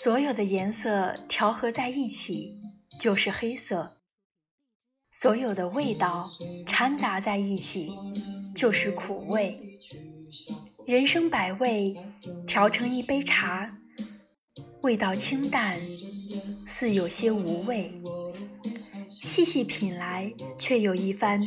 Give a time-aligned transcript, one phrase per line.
[0.00, 2.56] 所有的颜色调和在一起
[3.00, 3.96] 就是黑色，
[5.10, 6.30] 所有的味道
[6.64, 7.90] 掺杂在一起
[8.54, 9.80] 就是苦味。
[10.86, 11.96] 人生百味，
[12.46, 13.76] 调成一杯茶，
[14.82, 15.80] 味道清淡，
[16.64, 18.00] 似有些无味。
[19.08, 21.42] 细细品来，却有一番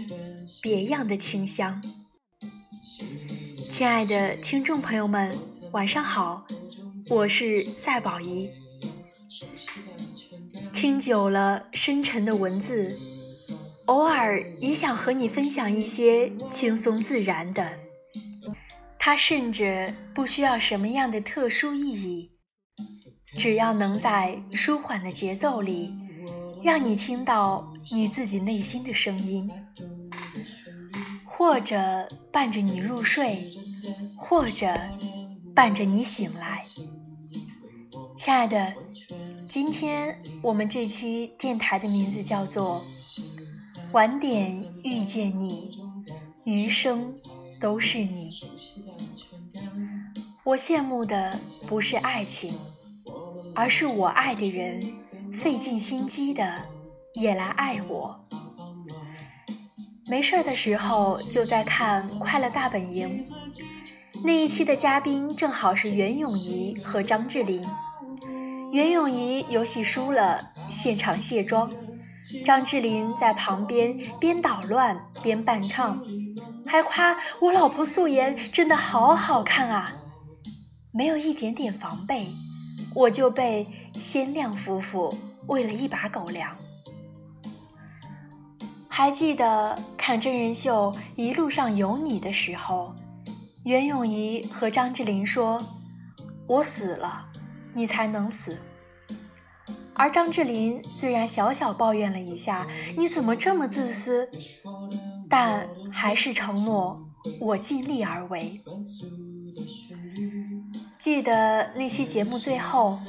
[0.61, 1.81] 别样的清香。
[3.69, 5.37] 亲爱的听众朋友们，
[5.71, 6.45] 晚上好，
[7.11, 8.49] 我是赛宝仪。
[10.73, 12.97] 听久了深沉的文字，
[13.87, 17.69] 偶尔也想和你分享一些轻松自然的。
[18.97, 22.31] 它甚至不需要什么样的特殊意义，
[23.37, 25.93] 只要能在舒缓的节奏里。
[26.63, 29.51] 让你听到你自己内心的声音，
[31.25, 33.43] 或者伴着你入睡，
[34.15, 34.73] 或者
[35.53, 36.63] 伴着你醒来。
[38.15, 38.73] 亲爱的，
[39.47, 42.83] 今天我们这期电台的名字叫做
[43.93, 45.71] “晚点遇见你，
[46.43, 47.13] 余生
[47.59, 48.29] 都是你”。
[50.43, 52.59] 我羡慕的不是爱情，
[53.55, 54.81] 而是我爱的人。
[55.31, 56.61] 费尽心机的
[57.13, 58.19] 也来爱我。
[60.07, 63.23] 没事儿的时候就在看《快乐大本营》，
[64.25, 67.65] 那一期的嘉宾正好是袁咏仪和张智霖。
[68.71, 71.69] 袁咏仪游戏输了，现场卸妆，
[72.45, 76.01] 张智霖在旁边边捣乱边伴唱，
[76.65, 79.93] 还夸我老婆素颜真的好好看啊！
[80.93, 82.27] 没有一点点防备，
[82.95, 85.13] 我就被鲜亮夫妇。
[85.47, 86.55] 喂了一把狗粮。
[88.87, 92.93] 还记得看真人秀《一路上有你》的时候，
[93.65, 95.61] 袁咏仪和张智霖说
[96.47, 97.25] ：“我死了，
[97.73, 98.57] 你才能死。”
[99.93, 102.65] 而张智霖虽然小小抱怨了一下
[102.97, 104.29] “你怎么这么自私”，
[105.29, 106.99] 但还是承诺
[107.39, 108.61] ：“我尽力而为。”
[110.97, 112.99] 记得那期节目最后。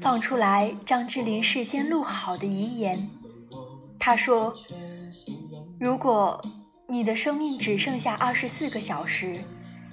[0.00, 3.10] 放出来，张智霖事先录好的遗言。
[3.98, 4.54] 他说
[5.76, 6.40] ：“如果
[6.86, 9.42] 你的生命只剩下二十四个小时，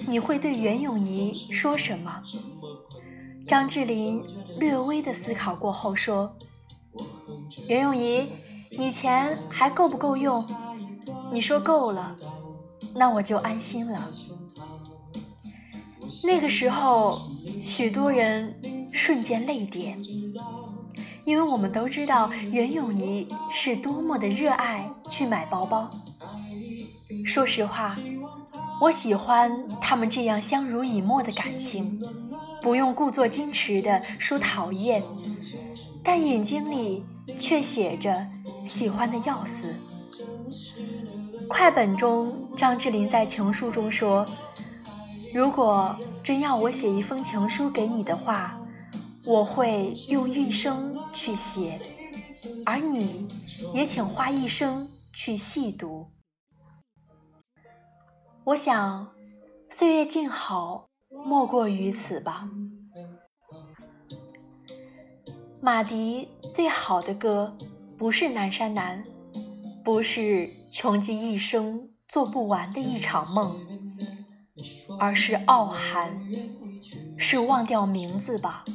[0.06, 2.22] 你会对袁咏仪说什么？”
[3.48, 4.24] 张智霖
[4.60, 6.36] 略微的思考过后说
[7.68, 8.28] ：“袁咏仪，
[8.78, 10.46] 你钱还够不够用？
[11.32, 12.16] 你说够了，
[12.96, 14.10] 那我就安心了。”
[16.24, 17.20] 那个时候，
[17.64, 18.54] 许多人。
[18.94, 20.02] 瞬间泪点，
[21.26, 25.92] 因为我们都知道袁咏仪是多么的热爱去买包包。
[27.26, 27.94] 说实话，
[28.80, 32.02] 我喜欢他们这样相濡以沫的感情，
[32.66, 35.04] 不用故作矜持的说讨厌，
[36.04, 37.06] 但眼睛里
[37.38, 38.28] 却写着
[38.66, 39.76] 喜欢的要死。
[41.48, 44.26] 快本中，张智霖在情书中说
[45.32, 48.60] ：“如果真要我写一封情书给你的话。”
[49.24, 51.80] 我会用一生去写，
[52.66, 53.28] 而你
[53.74, 56.08] 也请花一生去细读。
[58.44, 59.12] 我想，
[59.70, 60.90] 岁月静好，
[61.24, 62.50] 莫过于此吧。
[65.62, 67.58] 马迪最好的歌，
[67.98, 69.04] 不是南山南，
[69.84, 73.56] 不是穷极一生做不完的一场梦，
[75.00, 76.20] 而是傲寒，
[77.18, 78.66] 是忘掉名字吧。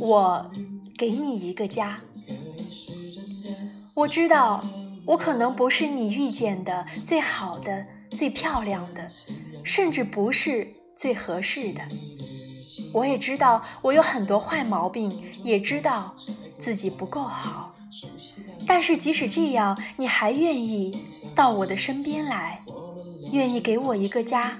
[0.00, 0.50] 我
[0.96, 2.00] 给你一个家。
[3.94, 4.64] 我知道，
[5.06, 9.08] 我可能不是你遇见的最好的、最漂亮的，
[9.64, 11.80] 甚至不是最合适的。
[12.92, 16.12] 我也知道我有很多坏毛病，也知道
[16.58, 17.72] 自己不够好。
[18.66, 22.64] 但是即使这样，你还愿意到我的身边来，
[23.30, 24.58] 愿意给我一个家。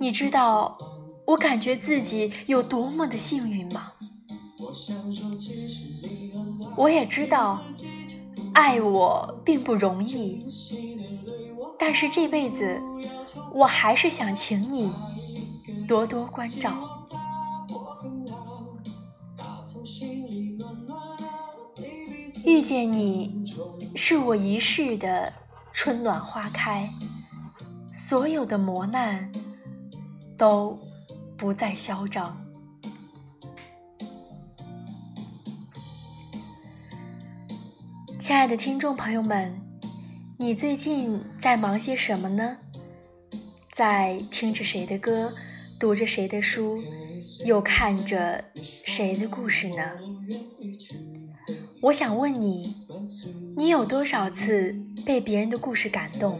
[0.00, 0.78] 你知道
[1.26, 3.92] 我感觉自己有多么的幸运吗？
[6.74, 7.62] 我也知道，
[8.54, 10.46] 爱我并不容易，
[11.78, 12.80] 但是这辈子，
[13.52, 14.90] 我还是想请你
[15.90, 17.04] 多多关照。
[22.44, 23.44] 遇见你，
[23.96, 25.32] 是我一世的
[25.72, 26.88] 春暖花开，
[27.92, 29.32] 所有的磨难
[30.38, 30.78] 都
[31.36, 32.40] 不再嚣张。
[38.16, 39.60] 亲爱的听众朋友们，
[40.38, 42.58] 你最近在忙些什么呢？
[43.72, 45.32] 在听着谁的歌，
[45.80, 46.78] 读着谁的书，
[47.46, 48.44] 又看着
[48.84, 49.82] 谁的故事呢？
[51.80, 52.76] 我想问你，
[53.56, 56.38] 你有多少次被别人的故事感动？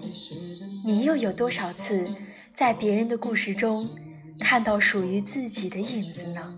[0.85, 2.07] 你又有多少次
[2.53, 3.89] 在别人的故事中
[4.39, 6.55] 看到属于自己的影子呢？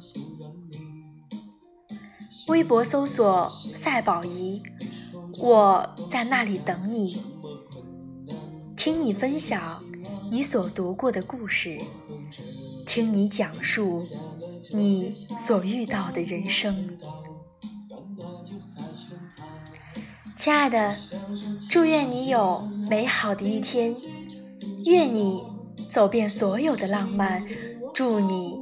[2.49, 4.61] 微博搜索“赛宝仪”，
[5.39, 7.23] 我在那里等你，
[8.77, 9.81] 听你分享
[10.33, 11.81] 你所读过的故事。
[12.95, 14.07] 听你讲述
[14.75, 16.91] 你所遇到的人生，
[20.37, 20.95] 亲爱的，
[21.71, 22.61] 祝愿你有
[22.91, 23.97] 美好的一天，
[24.85, 25.43] 愿你
[25.89, 27.43] 走遍所有的浪漫，
[27.95, 28.59] 祝你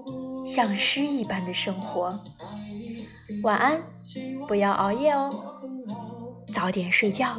[0.47, 2.17] 像诗一般的生活。
[3.43, 3.82] 晚安，
[4.47, 5.29] 不要熬夜哦，
[6.55, 7.37] 早点睡觉。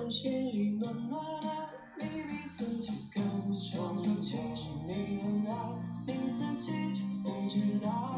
[7.82, 8.11] 知道真实的。